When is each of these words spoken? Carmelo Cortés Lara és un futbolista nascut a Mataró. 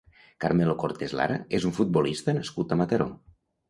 Carmelo 0.45 0.75
Cortés 0.85 1.13
Lara 1.21 1.37
és 1.61 1.71
un 1.71 1.79
futbolista 1.79 2.39
nascut 2.43 2.79
a 2.79 2.83
Mataró. 2.85 3.13